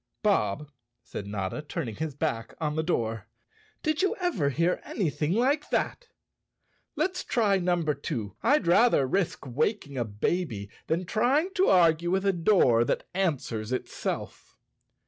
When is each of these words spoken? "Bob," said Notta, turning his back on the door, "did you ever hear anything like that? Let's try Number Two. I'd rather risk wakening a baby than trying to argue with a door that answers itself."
"Bob," 0.23 0.71
said 1.03 1.27
Notta, 1.27 1.61
turning 1.61 1.97
his 1.97 2.15
back 2.15 2.55
on 2.59 2.75
the 2.75 2.81
door, 2.81 3.27
"did 3.83 4.01
you 4.01 4.15
ever 4.15 4.49
hear 4.49 4.81
anything 4.83 5.31
like 5.31 5.69
that? 5.69 6.07
Let's 6.95 7.23
try 7.23 7.59
Number 7.59 7.93
Two. 7.93 8.35
I'd 8.41 8.65
rather 8.65 9.05
risk 9.05 9.45
wakening 9.45 9.99
a 9.99 10.03
baby 10.03 10.71
than 10.87 11.05
trying 11.05 11.53
to 11.53 11.67
argue 11.69 12.09
with 12.09 12.25
a 12.25 12.33
door 12.33 12.83
that 12.83 13.07
answers 13.13 13.71
itself." 13.71 14.57